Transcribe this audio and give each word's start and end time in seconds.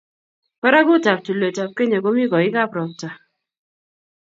Barakutap 0.61 1.17
tulwetap 1.25 1.69
Kenya 1.77 1.97
komi 2.03 2.23
koikab 2.31 2.69
ropta 2.77 3.09